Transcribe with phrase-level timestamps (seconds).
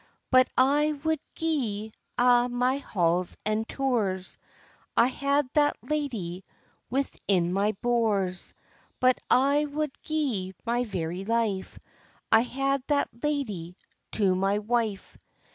[0.31, 4.39] "But I wad gie a' my halls and tours,
[4.97, 6.41] I had that ladye
[6.89, 8.55] within my bours,
[8.99, 11.77] But I wad gie my very life,
[12.31, 13.75] I had that ladye
[14.13, 15.19] to my wife."